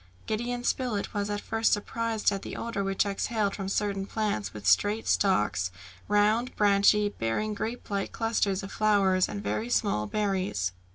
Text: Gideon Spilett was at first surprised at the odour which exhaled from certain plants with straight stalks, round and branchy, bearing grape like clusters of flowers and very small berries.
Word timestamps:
Gideon 0.25 0.63
Spilett 0.63 1.13
was 1.13 1.29
at 1.29 1.39
first 1.41 1.71
surprised 1.73 2.31
at 2.31 2.41
the 2.41 2.55
odour 2.55 2.83
which 2.83 3.05
exhaled 3.05 3.55
from 3.55 3.69
certain 3.69 4.07
plants 4.07 4.51
with 4.51 4.65
straight 4.65 5.07
stalks, 5.07 5.69
round 6.07 6.47
and 6.47 6.55
branchy, 6.55 7.09
bearing 7.09 7.53
grape 7.53 7.87
like 7.91 8.11
clusters 8.11 8.63
of 8.63 8.71
flowers 8.71 9.29
and 9.29 9.43
very 9.43 9.69
small 9.69 10.07
berries. 10.07 10.71